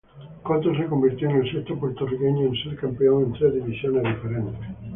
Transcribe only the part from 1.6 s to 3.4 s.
puertorriqueño en ser campeón en